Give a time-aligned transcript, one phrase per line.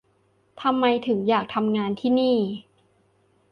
[0.61, 2.37] ทำไมถึงอยากทำงานที่นี่